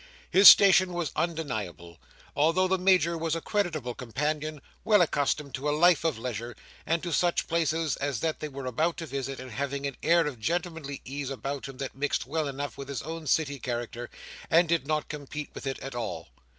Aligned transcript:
His 0.31 0.49
station 0.49 0.93
was 0.93 1.11
undeniable. 1.15 1.99
Altogether 2.35 2.69
the 2.77 2.83
Major 2.83 3.15
was 3.19 3.35
a 3.35 3.39
creditable 3.39 3.93
companion, 3.93 4.59
well 4.83 4.99
accustomed 4.99 5.53
to 5.53 5.69
a 5.69 5.77
life 5.77 6.03
of 6.03 6.17
leisure, 6.17 6.55
and 6.87 7.03
to 7.03 7.13
such 7.13 7.47
places 7.47 7.97
as 7.97 8.19
that 8.21 8.39
they 8.39 8.47
were 8.49 8.65
about 8.65 8.97
to 8.97 9.05
visit, 9.05 9.39
and 9.39 9.51
having 9.51 9.85
an 9.85 9.97
air 10.01 10.25
of 10.25 10.39
gentlemanly 10.39 11.01
ease 11.05 11.29
about 11.29 11.67
him 11.67 11.77
that 11.77 11.93
mixed 11.93 12.25
well 12.25 12.47
enough 12.47 12.79
with 12.79 12.89
his 12.89 13.03
own 13.03 13.27
City 13.27 13.59
character, 13.59 14.09
and 14.49 14.67
did 14.67 14.87
not 14.87 15.07
compete 15.07 15.51
with 15.53 15.67
it 15.67 15.77
at 15.81 15.93
all. 15.93 16.29